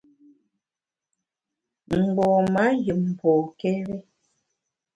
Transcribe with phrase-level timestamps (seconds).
[1.97, 3.97] Mgbom-a yùm pokéri.